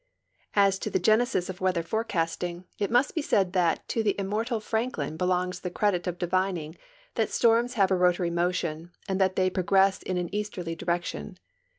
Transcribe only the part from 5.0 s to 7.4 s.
belongs the credit of divining that